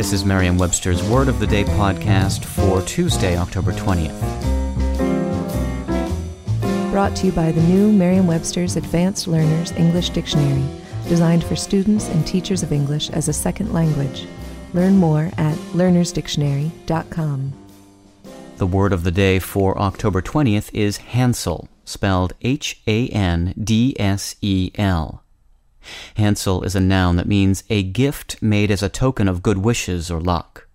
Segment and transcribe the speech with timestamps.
[0.00, 4.18] This is Merriam Webster's Word of the Day podcast for Tuesday, October 20th.
[6.90, 10.64] Brought to you by the new Merriam Webster's Advanced Learners English Dictionary,
[11.06, 14.26] designed for students and teachers of English as a second language.
[14.72, 17.52] Learn more at learnersdictionary.com.
[18.56, 23.94] The word of the day for October 20th is Handsel, spelled H A N D
[23.98, 25.22] S E L.
[26.16, 30.10] Handsel is a noun that means a gift made as a token of good wishes
[30.10, 30.66] or luck.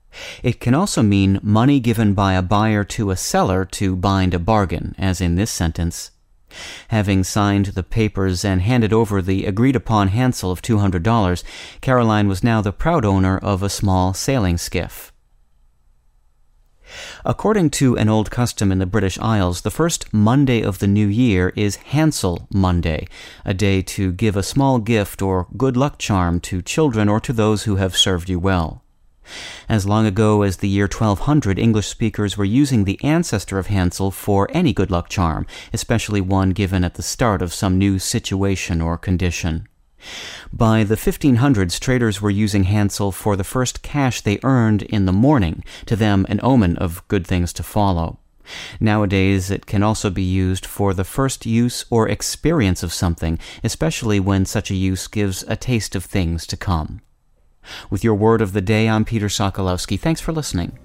[0.43, 4.39] It can also mean money given by a buyer to a seller to bind a
[4.39, 6.11] bargain, as in this sentence.
[6.88, 11.43] Having signed the papers and handed over the agreed upon Handsel of $200,
[11.81, 15.11] Caroline was now the proud owner of a small sailing skiff.
[17.27, 21.07] According to an old custom in the British Isles, the first Monday of the new
[21.07, 23.07] year is Handsel Monday,
[23.43, 27.33] a day to give a small gift or good luck charm to children or to
[27.33, 28.83] those who have served you well.
[29.67, 34.13] As long ago as the year 1200, English speakers were using the ancestor of Handsel
[34.13, 38.81] for any good luck charm, especially one given at the start of some new situation
[38.81, 39.67] or condition.
[40.52, 45.11] By the 1500s, traders were using Handsel for the first cash they earned in the
[45.11, 48.20] morning, to them an omen of good things to follow.
[48.80, 54.20] Nowadays, it can also be used for the first use or experience of something, especially
[54.20, 57.02] when such a use gives a taste of things to come.
[57.89, 60.00] With your word of the day, I'm Peter Sokolowski.
[60.00, 60.78] Thanks for listening.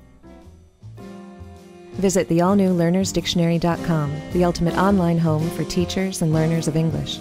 [1.94, 7.20] Visit the all new learnersdictionary.com, the ultimate online home for teachers and learners of English.